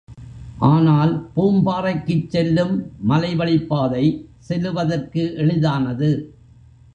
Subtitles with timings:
[0.59, 2.73] ஆனால் பூம்பாறைக்குச் செல்லும்
[3.09, 4.05] மலைவழிப்பாதை
[4.49, 6.11] செல்லுவதற்கு எளிதானது.